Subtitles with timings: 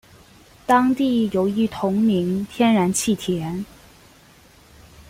[0.65, 3.63] 当地有一同名天然气田。